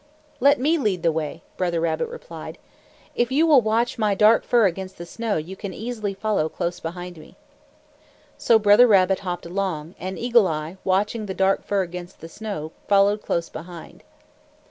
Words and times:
"Let 0.39 0.59
me 0.59 0.79
lead 0.79 1.03
the 1.03 1.11
way," 1.11 1.43
Brother 1.57 1.79
Rabbit 1.79 2.07
replied. 2.07 2.57
"If 3.13 3.31
you 3.31 3.45
will 3.45 3.61
watch 3.61 3.99
my 3.99 4.15
dark 4.15 4.43
fur 4.43 4.65
against 4.65 4.97
the 4.97 5.05
snow, 5.05 5.37
you 5.37 5.55
can 5.55 5.75
easily 5.75 6.15
follow 6.15 6.49
close 6.49 6.79
behind 6.79 7.17
me." 7.17 7.35
So 8.35 8.57
Brother 8.57 8.87
Rabbit 8.87 9.19
hopped 9.19 9.45
along, 9.45 9.93
and 9.99 10.17
Eagle 10.17 10.47
Eye, 10.47 10.77
watching 10.83 11.27
the 11.27 11.35
dark 11.35 11.63
fur 11.63 11.83
against 11.83 12.19
the 12.19 12.29
snow, 12.29 12.71
followed 12.87 13.21
close 13.21 13.47
behind. 13.49 14.01